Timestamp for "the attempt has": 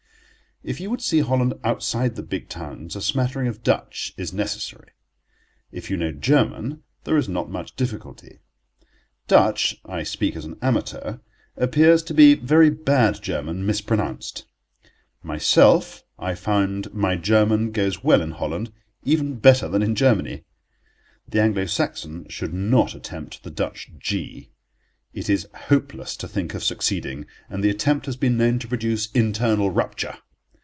27.63-28.15